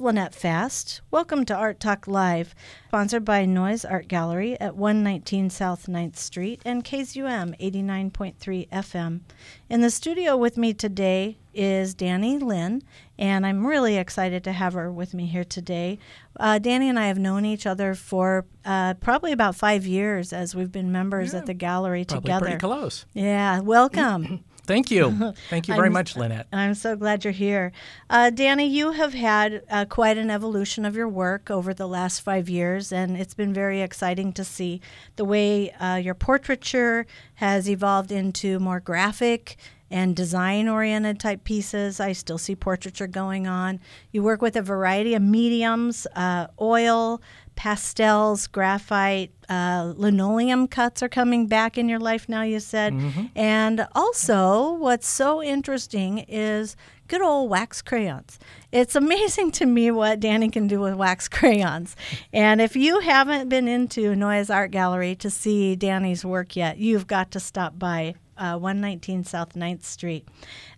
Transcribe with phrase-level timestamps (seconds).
[0.00, 1.02] Is Lynette Fast.
[1.10, 2.54] Welcome to Art Talk Live,
[2.88, 9.20] sponsored by Noyes Art Gallery at 119 South 9th Street and KZUM 89.3 FM.
[9.68, 12.82] In the studio with me today is Danny Lynn,
[13.18, 15.98] and I'm really excited to have her with me here today.
[16.38, 20.54] Uh, Danny and I have known each other for uh, probably about five years as
[20.54, 22.44] we've been members Yeah, at the gallery Probably together.
[22.46, 23.04] pretty close.
[23.12, 24.44] Yeah, welcome.
[24.70, 25.32] Thank you.
[25.50, 26.46] Thank you very I'm- much, Lynette.
[26.52, 27.72] I'm so glad you're here.
[28.08, 32.20] Uh, Danny, you have had uh, quite an evolution of your work over the last
[32.20, 34.80] five years, and it's been very exciting to see
[35.16, 39.56] the way uh, your portraiture has evolved into more graphic
[39.90, 41.98] and design oriented type pieces.
[41.98, 43.80] I still see portraiture going on.
[44.12, 47.20] You work with a variety of mediums uh, oil,
[47.60, 52.94] pastels, graphite, uh, linoleum cuts are coming back in your life now, you said.
[53.36, 56.74] And also, what's so interesting is
[57.06, 58.38] good old wax crayons.
[58.72, 61.96] It's amazing to me what Danny can do with wax crayons.
[62.32, 67.06] And if you haven't been into Noyes Art Gallery to see Danny's work yet, you've
[67.06, 70.26] got to stop by uh, 119 South 9th Street.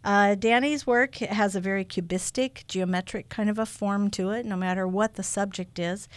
[0.05, 4.57] Uh, Danny's work has a very cubistic, geometric kind of a form to it, no
[4.57, 6.09] matter what the subject is.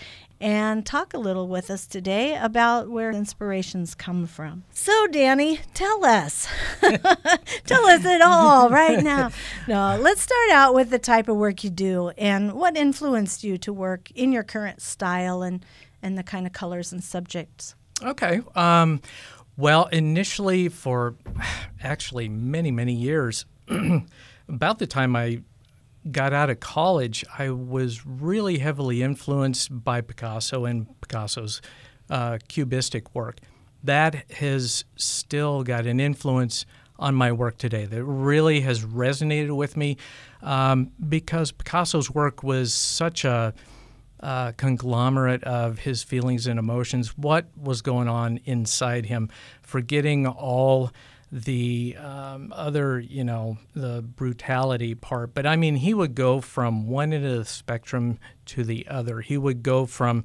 [0.41, 4.64] And talk a little with us today about where inspirations come from.
[4.72, 6.47] So, Danny, tell us.
[6.81, 9.31] tell us it all right now.
[9.67, 13.58] No, let's start out with the type of work you do and what influenced you
[13.59, 15.66] to work in your current style and,
[16.03, 17.73] and the kind of colors and subjects.
[18.03, 18.42] Okay.
[18.53, 19.02] Um,
[19.58, 21.15] well, initially, for
[21.83, 23.45] actually many, many years,
[24.48, 25.42] about the time I
[26.11, 31.61] got out of college, I was really heavily influenced by Picasso and Picasso's
[32.10, 33.39] uh, cubistic work.
[33.83, 36.65] That has still got an influence
[36.98, 39.98] on my work today that really has resonated with me
[40.42, 43.54] um, because Picasso's work was such a
[44.21, 49.30] uh, conglomerate of his feelings and emotions, what was going on inside him,
[49.61, 50.92] forgetting all
[51.31, 55.33] the um, other, you know, the brutality part.
[55.33, 59.21] But I mean, he would go from one end of the spectrum to the other.
[59.21, 60.23] He would go from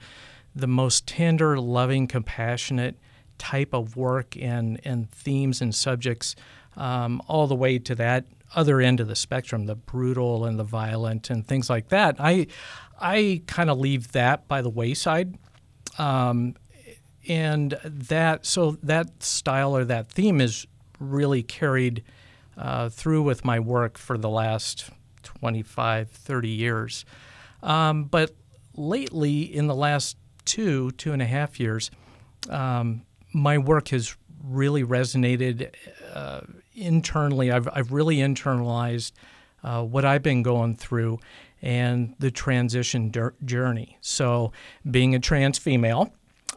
[0.55, 2.99] the most tender, loving, compassionate
[3.39, 6.37] type of work and, and themes and subjects
[6.77, 10.65] um, all the way to that other end of the spectrum, the brutal and the
[10.65, 12.17] violent and things like that.
[12.19, 12.49] I,
[13.01, 15.39] I kind of leave that by the wayside.
[15.99, 16.57] Um,
[17.29, 20.67] and that, so that style or that theme is
[21.01, 22.05] really carried
[22.57, 24.91] uh, through with my work for the last
[25.23, 27.05] 25, 30 years.
[27.63, 28.35] Um, but
[28.77, 31.91] lately, in the last two, two and a half years,
[32.49, 33.03] um,
[33.33, 35.73] my work has really resonated
[36.15, 36.41] uh,
[36.75, 37.51] internally.
[37.51, 39.13] I've, I've really internalized
[39.63, 41.21] uh, what I've been going through
[41.63, 43.13] and the transition
[43.45, 43.99] journey.
[44.01, 44.53] So,
[44.91, 46.13] being a trans female,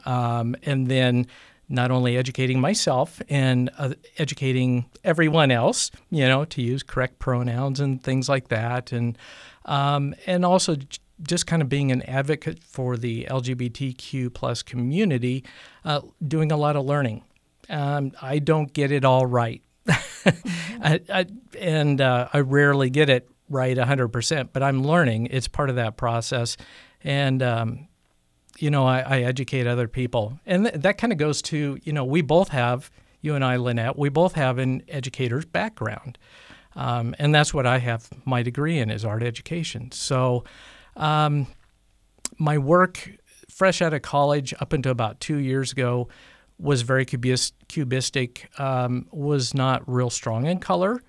[0.06, 1.28] um, and then
[1.74, 7.80] not only educating myself and uh, educating everyone else, you know, to use correct pronouns
[7.80, 9.18] and things like that, and
[9.66, 10.78] um, and also
[11.24, 15.44] just kind of being an advocate for the LGBTQ plus community,
[15.84, 17.24] uh, doing a lot of learning.
[17.70, 21.26] Um, I don't get it all right, I, I,
[21.60, 25.28] and uh, I rarely get it right 100%, but I'm learning.
[25.32, 26.56] It's part of that process,
[27.04, 27.88] and um,
[28.58, 30.40] you know, I, I educate other people.
[30.46, 32.92] And th- that kind of goes to, you know, we both have,
[33.22, 36.18] you and I, Lynette, we both have an educator's background.
[36.76, 39.92] Um, and that's what I have my degree in is art education.
[39.92, 40.44] So
[40.96, 41.48] um,
[42.38, 43.12] my work,
[43.50, 46.08] fresh out of college up until about two years ago,
[46.60, 51.02] was very cubis- cubistic, um, was not real strong in color.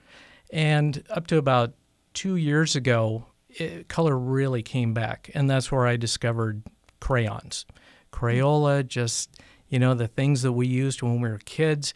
[0.52, 1.74] And up to about
[2.12, 5.30] two years ago, it, color really came back.
[5.34, 6.62] And that's where I discovered
[7.04, 7.66] crayons.
[8.12, 9.28] Crayola, just,
[9.68, 11.92] you know, the things that we used when we were kids.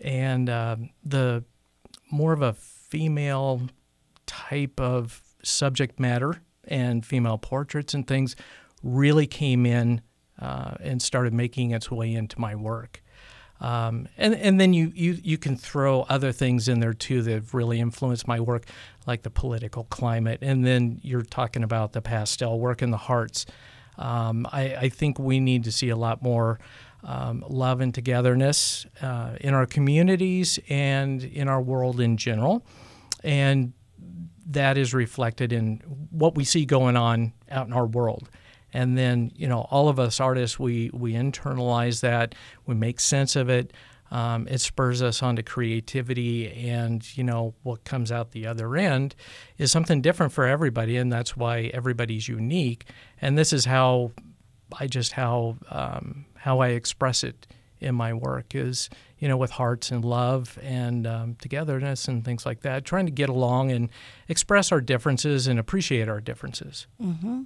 [0.00, 1.44] And uh, the
[2.10, 3.60] more of a female
[4.24, 8.34] type of subject matter and female portraits and things
[8.82, 10.00] really came in
[10.40, 13.02] uh, and started making its way into my work.
[13.60, 17.30] Um, and and then you, you you can throw other things in there too that
[17.30, 18.64] have really influenced my work,
[19.06, 20.38] like the political climate.
[20.40, 23.44] And then you're talking about the pastel work and the hearts.
[23.98, 26.58] Um, I, I, think we need to see a lot more
[27.04, 32.64] um, love and togetherness uh, in our communities and in our world in general.
[33.22, 33.72] And
[34.46, 38.28] that is reflected in what we see going on out in our world.
[38.72, 42.34] And then, you know, all of us artists, we, we internalize that,
[42.66, 43.72] we make sense of it.
[44.10, 48.76] Um, it spurs us on to creativity, and you know what comes out the other
[48.76, 49.14] end
[49.56, 52.86] is something different for everybody, and that's why everybody's unique.
[53.20, 54.12] And this is how
[54.78, 57.46] I just how um, how I express it
[57.78, 62.44] in my work is you know with hearts and love and um, togetherness and things
[62.44, 63.90] like that, trying to get along and
[64.28, 66.86] express our differences and appreciate our differences.
[67.00, 67.42] Mm-hmm.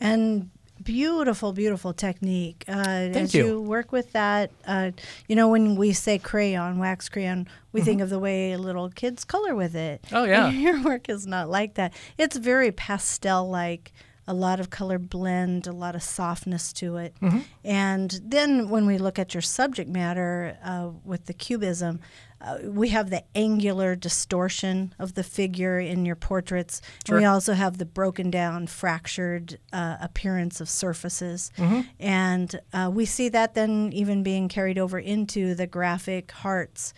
[0.00, 0.50] And
[0.84, 2.64] beautiful, beautiful technique.
[2.68, 3.46] Uh, Thank as you.
[3.46, 4.90] you work with that, uh,
[5.28, 7.86] you know, when we say crayon, wax crayon, we Mm-hmm.
[7.86, 10.04] think of the way little kids color with it.
[10.12, 10.50] Oh, yeah.
[10.64, 11.92] Your work is not like that.
[12.18, 13.92] It's very pastel like.
[14.26, 17.14] A lot of color blend, a lot of softness to it.
[17.20, 17.40] Mm-hmm.
[17.64, 21.98] And then when we look at your subject matter uh, with the cubism,
[22.40, 26.82] uh, we have the angular distortion of the figure in your portraits.
[27.08, 31.52] And we also have the broken down, fractured uh, appearance of surfaces.
[31.56, 31.80] Mm-hmm.
[32.00, 36.94] And uh, we see that then even being carried over into the graphic hearts.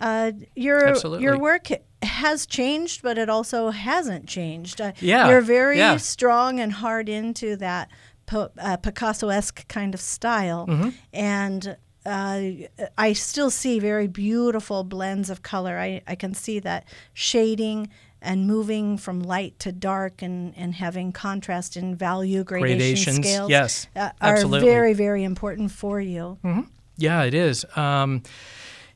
[0.00, 0.88] Uh, your, Mm-hmm.
[0.88, 1.24] Absolutely.
[1.24, 1.68] your work
[2.02, 4.80] has changed, but it also hasn't changed.
[4.80, 5.96] Uh, Yeah, You're very yeah.
[5.98, 7.90] strong and hard into that
[8.26, 10.88] po- uh, Picasso-esque kind of style, Mm-hmm.
[11.12, 11.76] and
[12.06, 12.40] uh,
[12.96, 15.78] I still see very beautiful blends of color.
[15.78, 17.90] I, I can see that shading
[18.22, 22.76] and moving from light to dark and, and having contrast and value gradation
[23.14, 24.68] Gradations, scales yes, uh, are absolutely.
[24.68, 26.38] very, very important for you.
[26.96, 27.64] Yeah, it is.
[27.76, 28.22] Um,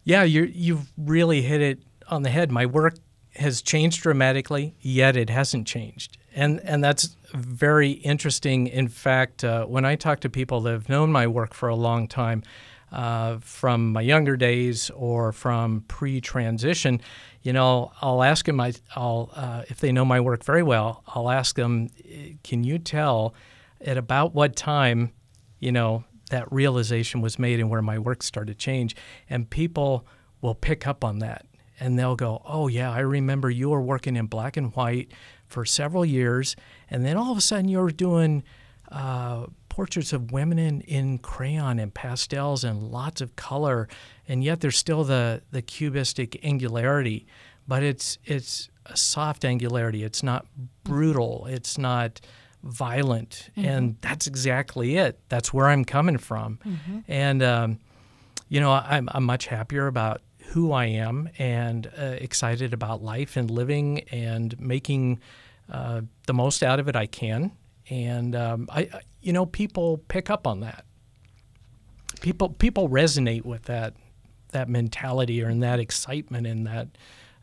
[0.05, 1.79] yeah, you you've really hit it
[2.09, 2.51] on the head.
[2.51, 2.95] My work
[3.37, 8.67] has changed dramatically, yet it hasn't changed, and and that's very interesting.
[8.69, 11.75] In fact, uh, when I talk to people that have known my work for a
[11.75, 12.43] long time,
[12.93, 17.01] uh, from my younger days or from pre-transition,
[17.43, 18.61] you know, I'll ask them.
[18.61, 21.89] I, I'll uh, if they know my work very well, I'll ask them,
[22.45, 23.35] "Can you tell
[23.81, 25.13] at about what time,
[25.59, 28.95] you know, that realization was made and where my work started to change?"
[29.29, 30.07] And people
[30.41, 31.47] will pick up on that
[31.81, 35.13] and they'll go, "Oh yeah, I remember you were working in black and white
[35.47, 36.57] for several years,
[36.91, 38.43] and then all of a sudden you were doing."
[38.93, 43.89] Uh, portraits of women in, in crayon and pastels and lots of color,
[44.29, 47.27] and yet there's still the, the cubistic angularity,
[47.67, 50.05] but it's it's a soft angularity.
[50.05, 50.47] It's not
[50.85, 51.47] brutal.
[51.47, 52.21] It's not
[52.63, 55.19] violent, and that's exactly it.
[55.29, 56.61] That's where I'm coming from,
[57.09, 57.79] and um,
[58.49, 63.37] you know I'm I'm much happier about who I am and uh, excited about life
[63.37, 65.21] and living and making
[65.71, 67.53] uh, the most out of it I can.
[67.91, 70.85] And um, I, I- you know, people pick up on that.
[72.21, 73.95] People people resonate with that
[74.53, 76.89] that mentality or in that excitement and that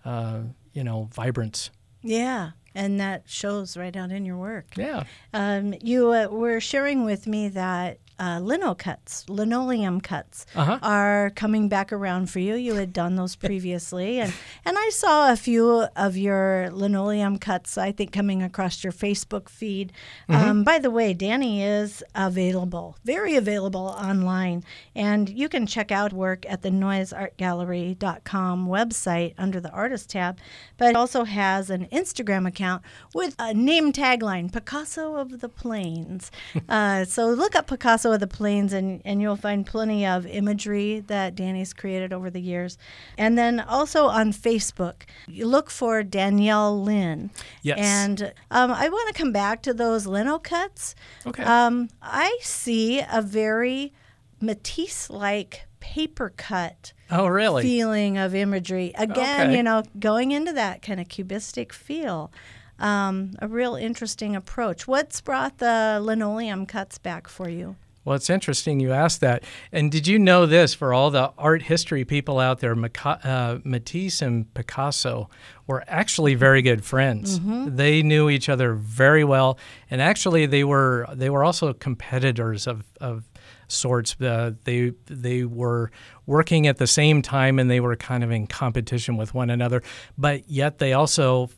[0.06, 0.42] uh,
[0.74, 1.72] you know vibrance.
[2.04, 4.68] Yeah, and that shows right out in your work.
[4.78, 5.04] Yeah.
[5.34, 10.78] Um, you uh, were sharing with me that uh, lino cuts, linoleum cuts, Uh-huh.
[10.84, 12.54] are coming back around for you.
[12.56, 14.32] You had done those previously, and
[14.64, 17.78] and I saw a few of your linoleum cuts.
[17.78, 19.92] I think coming across your Facebook feed.
[20.30, 24.64] Um, by the way, Danny is available, very available online,
[24.96, 30.38] and you can check out work at the noyesartgallery.com website under the artist tab.
[30.78, 36.32] But it also has an Instagram account with a name tagline Picasso of the Plains.
[36.70, 41.00] uh, so look up Picasso of the Plains and, and you'll find plenty of imagery
[41.08, 42.78] that Danny's created over the years.
[43.18, 47.32] And then also on Facebook, you look for Danielle Lynn.
[47.62, 47.80] Yes.
[47.80, 50.96] And um, I want to come back to those lino cuts.
[51.26, 51.44] Okay.
[51.44, 53.94] Um, I see a very
[54.40, 57.64] Matisse like paper cut oh, really?
[57.64, 58.92] feeling of imagery.
[58.98, 59.58] Again, Okay.
[59.58, 62.32] you know, going into that kind of cubistic feel.
[62.80, 64.88] Um, a real interesting approach.
[64.88, 67.76] What's brought the linoleum cuts back for you?
[68.04, 69.44] Well, it's interesting you asked that.
[69.72, 72.76] And did you know this for all the art history people out there?
[73.06, 75.30] Uh, Matisse and Picasso
[75.68, 77.40] were actually very good friends.
[77.76, 82.84] They knew each other very well, and actually they were they were also competitors of,
[83.00, 83.30] of
[83.68, 84.20] sorts.
[84.20, 85.92] Uh, they they were
[86.26, 89.84] working at the same time, and they were kind of in competition with one another.
[90.18, 91.50] But yet they also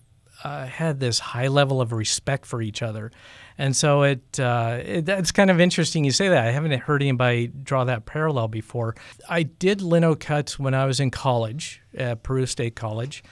[0.43, 3.12] uh, had this high level of respect for each other.
[3.57, 6.47] And so it, uh, it it's kind of interesting you say that.
[6.47, 8.95] I haven't heard anybody draw that parallel before.
[9.29, 13.23] I did lino cuts when I was in college at Peru State College,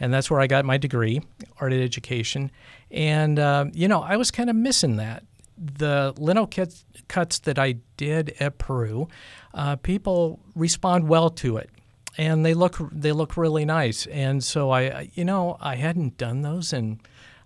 [0.00, 1.22] and that's where I got my degree,
[1.60, 2.50] art education.
[2.90, 5.22] And uh, you know, I was kind of missing that.
[5.58, 9.08] the lino kits, cuts that I did at Peru,
[9.54, 11.70] uh, people respond well to it,
[12.16, 14.06] and they look they look really nice.
[14.06, 17.00] And so I, you know, I hadn't done those, and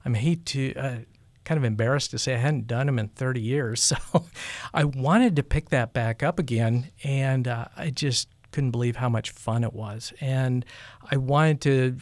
[0.04, 0.74] I'm hate to.
[0.74, 0.96] Uh,
[1.44, 3.92] kind of embarrassed to say I hadn't done them in 30 years.
[4.12, 4.26] So
[4.72, 9.08] I wanted to pick that back up again, and uh, I just couldn't believe how
[9.08, 10.12] much fun it was.
[10.20, 10.64] And
[11.10, 11.96] I wanted to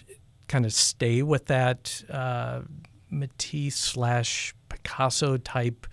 [0.49, 2.62] kind of stay with that uh,
[3.09, 5.87] Matisse slash Picasso type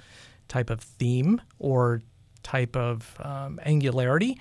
[0.47, 2.01] type of theme or
[2.43, 4.39] type of um, angularity.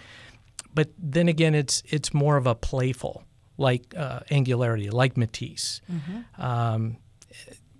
[0.76, 3.24] But then again, it's it's more of a playful
[3.56, 5.80] like uh, angularity, like Matisse.
[5.90, 6.42] Mm-hmm.
[6.42, 6.98] Um,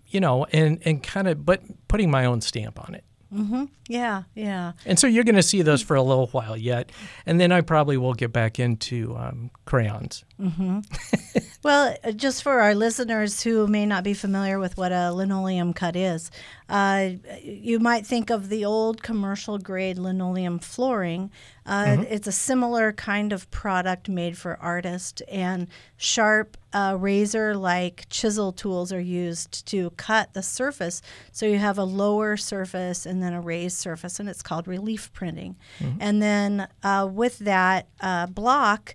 [0.08, 3.04] you know, and and kind of but putting my own stamp on it.
[3.34, 3.64] Mm-hmm.
[3.88, 4.72] Yeah, yeah.
[4.86, 6.90] And so you're going to see those for a little while yet,
[7.26, 10.24] and then I probably will get back into um, crayons.
[10.40, 10.80] Mm-hmm.
[11.62, 15.72] well, uh, just for our listeners who may not be familiar with what a linoleum
[15.72, 16.30] cut is,
[16.68, 17.10] uh,
[17.42, 21.30] you might think of the old commercial grade linoleum flooring.
[21.64, 22.02] Uh, mm-hmm.
[22.08, 28.52] It's a similar kind of product made for artists, and sharp uh, razor like chisel
[28.52, 31.02] tools are used to cut the surface.
[31.32, 35.12] So you have a lower surface and then a raised surface, and it's called relief
[35.12, 35.56] printing.
[35.78, 35.98] Mm-hmm.
[36.00, 38.94] And then uh, with that uh, block,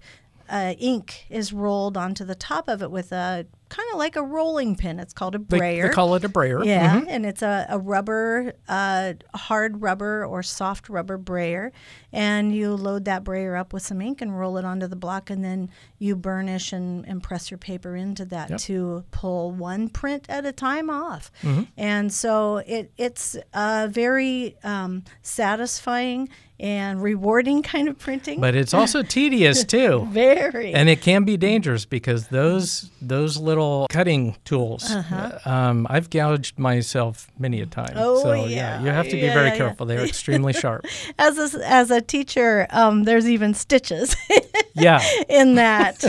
[0.51, 4.21] uh, ink is rolled onto the top of it with a kind of like a
[4.21, 4.99] rolling pin.
[4.99, 5.83] It's called a brayer.
[5.83, 6.61] They, they call it a brayer.
[6.61, 7.07] Yeah, mm-hmm.
[7.09, 11.71] and it's a, a rubber, uh, hard rubber or soft rubber brayer.
[12.11, 15.29] And you load that brayer up with some ink and roll it onto the block,
[15.29, 18.59] and then you burnish and, and press your paper into that yep.
[18.59, 21.31] to pull one print at a time off.
[21.41, 21.63] Mm-hmm.
[21.77, 26.27] And so it, it's uh, very um, satisfying
[26.61, 28.39] and rewarding kind of printing.
[28.39, 30.07] But it's also tedious too.
[30.11, 30.73] Very.
[30.73, 35.39] And it can be dangerous because those those little cutting tools, uh-huh.
[35.45, 37.93] Uh, um, I've gouged myself many a time.
[37.95, 38.45] Oh so, yeah.
[38.45, 38.83] yeah.
[38.83, 39.85] you have to be yeah, very yeah, careful.
[39.85, 40.85] They're extremely sharp.
[41.17, 44.15] As a, as a teacher, um, there's even stitches.
[44.73, 45.01] yeah.
[45.29, 46.03] In that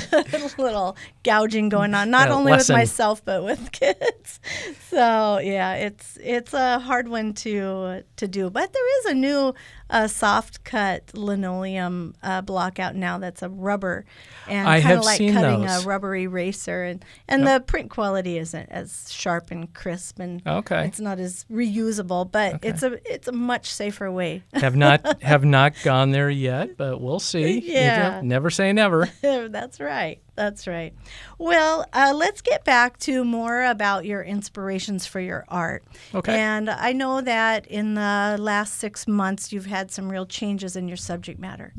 [0.59, 2.75] little gouging going on, not only lesson.
[2.75, 4.40] with myself but with kids.
[4.88, 8.50] So yeah, it's it's a hard one to to do.
[8.50, 9.54] But there is a new
[9.90, 14.04] uh, soft cut linoleum uh, block out now that's a rubber
[14.49, 15.85] and kind of like cutting those.
[15.85, 17.61] a rubber eraser and and yep.
[17.61, 20.87] the print quality isn't as sharp and crisp and okay.
[20.87, 22.68] it's not as reusable, but okay.
[22.68, 24.42] it's a it's a much safer way.
[24.54, 27.61] have not have not gone there yet, but we'll see.
[27.61, 29.08] Yeah, never say never.
[29.20, 30.20] that's right.
[30.34, 30.94] That's right.
[31.38, 35.84] Well, uh, let's get back to more about your inspirations for your art.
[36.14, 36.38] Okay.
[36.38, 40.88] And I know that in the last six months, you've had some real changes in
[40.88, 41.75] your subject matter.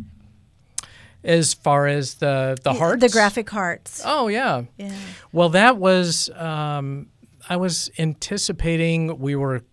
[1.23, 4.01] As far as the the hearts, the graphic hearts.
[4.03, 4.63] Oh yeah.
[4.77, 4.93] Yeah.
[5.31, 7.07] Well, that was um,
[7.49, 9.63] I was anticipating we were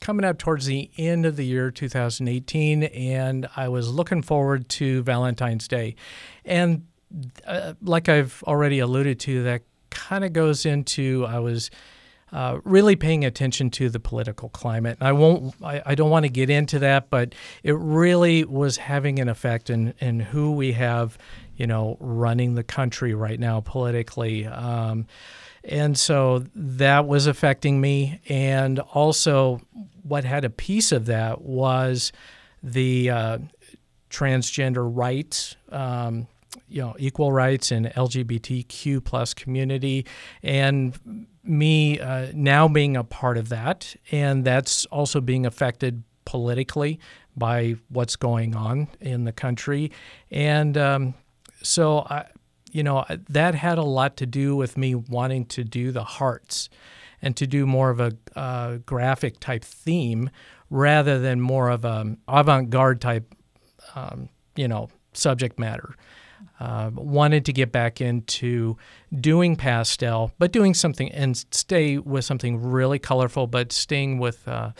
[0.00, 5.02] coming up towards the end of the year 2018 and I was looking forward to
[5.02, 5.94] Valentine's Day.
[6.44, 6.86] And
[7.46, 11.70] uh, like I've already alluded to, that kind of goes into I was
[12.32, 14.98] uh, really paying attention to the political climate.
[15.00, 15.54] I won't.
[15.62, 19.68] I, I don't want to get into that, but it really was having an effect
[19.68, 21.18] in in who we have,
[21.56, 24.46] you know, running the country right now politically.
[24.46, 25.06] Um,
[25.64, 28.20] and so that was affecting me.
[28.28, 29.60] And also,
[30.02, 32.12] what had a piece of that was
[32.62, 33.38] the uh,
[34.10, 35.56] transgender rights.
[35.70, 36.26] Um,
[36.68, 40.06] you know equal rights and LGBTQ plus community,
[40.42, 40.98] and
[41.44, 46.98] me uh, now being a part of that, and that's also being affected politically
[47.36, 49.90] by what's going on in the country,
[50.30, 51.14] and um,
[51.62, 52.26] so I,
[52.70, 56.68] you know that had a lot to do with me wanting to do the hearts,
[57.22, 60.30] and to do more of a uh, graphic type theme
[60.70, 63.34] rather than more of a avant-garde type,
[63.94, 65.94] um, you know, subject matter.
[66.58, 68.76] Uh, wanted to get back into
[69.18, 74.70] doing pastel, but doing something and stay with something really colorful, but staying with uh,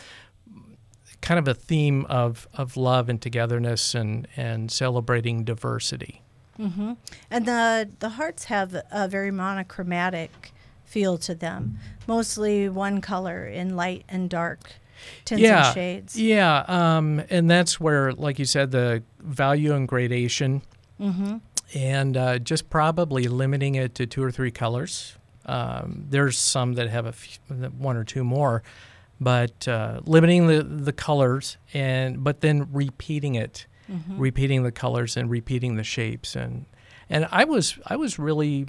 [1.21, 6.20] kind of a theme of, of love and togetherness and, and celebrating diversity.
[6.61, 6.93] Mm-hmm.
[7.31, 10.53] And the, the hearts have a very monochromatic
[10.85, 14.73] feel to them, mostly one color in light and dark
[15.25, 16.19] tints yeah, and shades.
[16.19, 20.61] Yeah, um, and that's where, like you said, the value and gradation.
[20.99, 21.37] Mm-hmm
[21.73, 25.15] and uh, just probably limiting it to two or three colors.
[25.45, 27.39] Um, there's some that have a few,
[27.77, 28.63] one or two more,
[29.19, 34.17] but uh, limiting the, the colors and but then repeating it, mm-hmm.
[34.17, 36.65] repeating the colors and repeating the shapes and
[37.11, 38.67] and I was I was really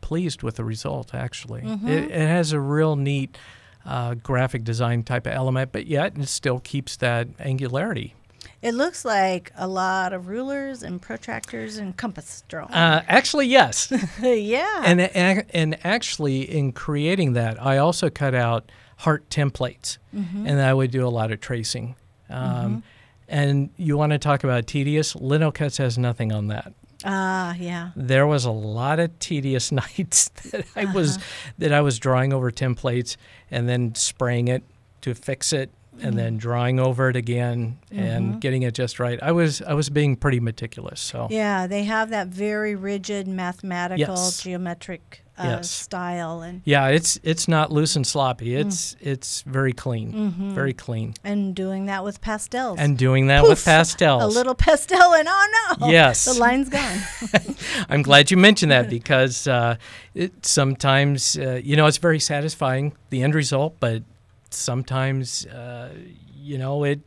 [0.00, 1.14] pleased with the result.
[1.14, 1.88] Actually, mm-hmm.
[1.88, 3.36] it, it, has a real neat
[3.84, 8.14] uh, graphic design type of element, but yet it still keeps that angularity.
[8.60, 12.72] It looks like a lot of rulers and protractors and compass drawing.
[12.72, 13.92] Uh, actually, yes.
[14.22, 14.82] yeah.
[14.84, 20.90] and and actually, in creating that, I also cut out heart templates, and I would
[20.90, 21.96] do a lot of tracing.
[22.28, 22.82] Um,
[23.28, 25.14] And you want to talk about tedious?
[25.14, 26.72] Linocuts has nothing on that.
[27.04, 27.90] Ah, yeah.
[27.94, 31.50] There was a lot of tedious nights that I was uh-huh.
[31.58, 33.16] that I was drawing over templates
[33.50, 34.64] and then spraying it
[35.02, 35.70] to fix it
[36.00, 36.38] and then mm-hmm.
[36.38, 38.38] drawing over it again and mm-hmm.
[38.38, 39.18] getting it just right.
[39.22, 41.00] I was I was being pretty meticulous.
[41.00, 44.42] So Yeah, they have that very rigid mathematical Yes.
[44.42, 45.70] geometric uh, Yes.
[45.70, 48.54] style and yeah, it's it's not loose and sloppy.
[48.54, 51.14] It's it's very clean, very clean.
[51.24, 52.78] and doing that with pastels.
[52.78, 54.22] And doing that with pastels.
[54.22, 55.88] a little pastel and oh no.
[55.88, 56.24] Yes.
[56.24, 56.98] The line's gone.
[57.88, 59.76] I'm glad you mentioned that because uh,
[60.14, 64.02] it, sometimes, uh, you know, it's very satisfying, the end result, but
[64.50, 65.90] sometimes, uh,
[66.34, 67.00] you know, it.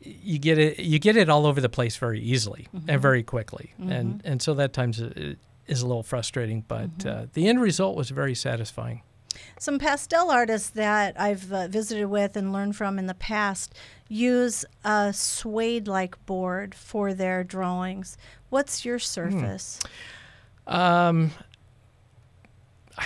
[0.00, 0.78] You get it.
[0.78, 4.54] You get it all over the place very easily and very quickly, and and so
[4.54, 5.38] that times it
[5.68, 6.64] is a little frustrating.
[6.66, 9.02] But uh, the end result was very satisfying.
[9.60, 13.74] Some pastel artists that I've uh, visited with and learned from in the past
[14.08, 18.16] use a suede like board for their drawings.
[18.50, 19.78] What's your surface?
[20.66, 21.30] Um,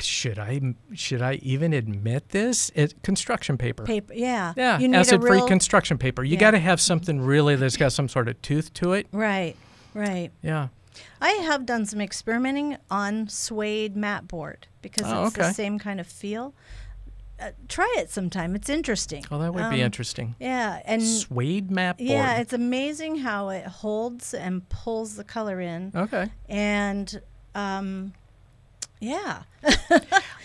[0.00, 2.70] should I should I even admit this?
[2.74, 3.84] It construction paper.
[3.84, 4.14] Paper.
[4.14, 4.54] Yeah.
[4.56, 6.24] Yeah, You need a acid-free real, construction paper.
[6.24, 6.40] You Yeah.
[6.40, 9.06] got to have something really that's got some sort of tooth to it.
[9.12, 9.54] Right.
[9.94, 10.30] Right.
[10.42, 10.68] Yeah.
[11.20, 15.48] I have done some experimenting on suede mat board because Oh, it's okay.
[15.48, 16.54] the same kind of feel.
[17.40, 18.54] Uh, try it sometime.
[18.54, 19.24] It's interesting.
[19.30, 20.36] Well, that would be Um, interesting.
[20.38, 22.08] Yeah, and Suede mat board.
[22.08, 26.30] yeah, it's amazing how it holds and pulls the color in, okay.
[26.48, 27.20] and
[27.56, 28.12] um,
[29.00, 29.42] yeah,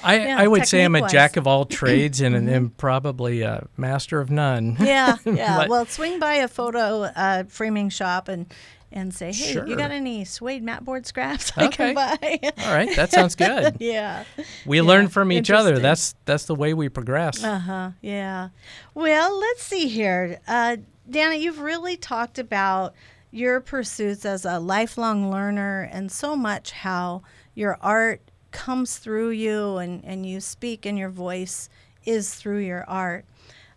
[0.04, 1.12] I, Yeah, I would say I'm a technique-wise.
[1.12, 4.78] jack of all trades and, and probably a master of none.
[4.80, 5.68] yeah, yeah.
[5.68, 8.52] Well, swing by a photo uh, framing shop and
[8.92, 9.68] and say, hey, Sure.
[9.68, 11.94] you got any suede mat board scraps I Okay.
[11.94, 12.40] can buy?
[12.66, 13.78] All right, that sounds good.
[13.80, 14.24] yeah.
[14.66, 15.80] We Yeah, learn from each other.
[15.80, 17.44] That's that's the way we progress.
[17.44, 17.92] Uh huh.
[18.02, 18.50] Yeah.
[18.94, 20.40] Well, let's see here.
[20.48, 20.78] Uh,
[21.10, 22.94] Dana, you've really talked about
[23.32, 27.22] your pursuits as a lifelong learner and so much how
[27.56, 28.22] your art
[28.52, 31.70] comes through you and, and you speak and your voice
[32.06, 33.26] is through your art.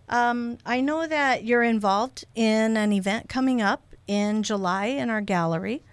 [0.08, 5.20] Um, I know that you're involved in an event coming up in July in our
[5.20, 5.84] gallery.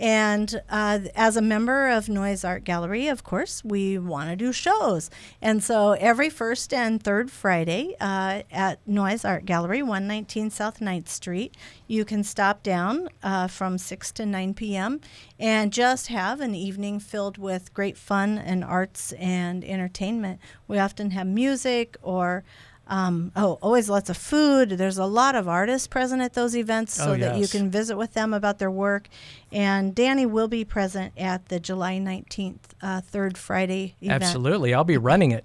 [0.00, 4.50] And uh, as a member of Noyes Art Gallery, of course, we want to do
[4.50, 5.10] shows.
[5.42, 11.08] And so every first and third Friday uh, at Noyes Art Gallery, 119 South 9th
[11.08, 11.54] Street,
[11.86, 15.00] you can stop down uh, from 6 to 9 p.m.
[15.38, 20.40] and just have an evening filled with great fun and arts and entertainment.
[20.66, 22.42] We often have music or
[22.88, 24.70] um, oh, always lots of food.
[24.70, 27.96] There's a lot of artists present at those events so Oh, that you can visit
[27.96, 29.08] with them about their work.
[29.50, 34.22] And Danny will be present at the July 19th, uh, third Friday event.
[34.22, 34.72] Absolutely.
[34.72, 35.44] I'll be running it.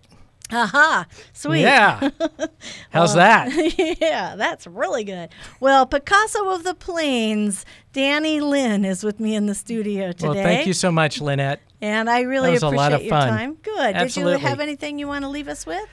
[0.54, 1.62] Aha, sweet.
[1.62, 2.10] Yeah.
[2.90, 3.50] How's that?
[4.02, 5.30] yeah, that's really good.
[5.62, 10.28] Well, Picasso of the Plains, Danny Lynn is with me in the studio today.
[10.28, 11.62] Well, thank you so much, Lynette.
[11.82, 13.54] And I really That was a appreciate your time.
[13.64, 13.96] Good.
[13.96, 14.34] Absolutely.
[14.34, 15.88] Did you have anything you want to leave us with?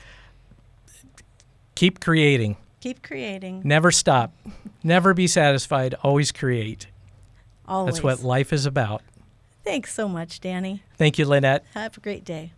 [1.79, 2.57] Keep creating.
[2.81, 3.63] Keep creating.
[3.65, 4.35] Never stop.
[4.83, 5.95] Never be satisfied.
[6.03, 6.89] Always create.
[7.69, 7.95] Always.
[7.95, 9.01] That's what life is about.
[9.63, 10.83] Thanks so much, Danny.
[10.97, 11.65] Thank you, Lynette.
[11.75, 12.53] Have a great day.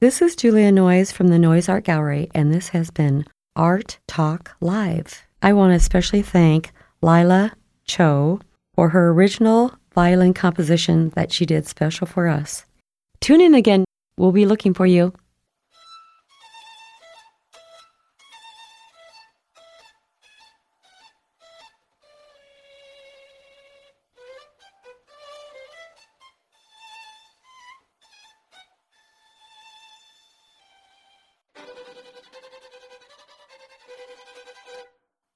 [0.00, 4.56] This is Julia Noyes from the Noyes Art Gallery, and this has been Art Talk
[4.62, 5.26] Live.
[5.42, 7.52] I want to especially thank Lila
[7.84, 8.40] Cho
[8.74, 12.64] for her original violin composition that she did special for us.
[13.20, 13.84] Tune in again.
[14.16, 15.12] We'll be looking for you.